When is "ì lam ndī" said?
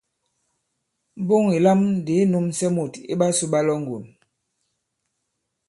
1.57-2.13